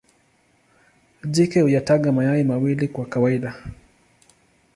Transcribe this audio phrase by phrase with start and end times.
[1.23, 3.63] Jike huyataga mayai mawili kwa kawaida.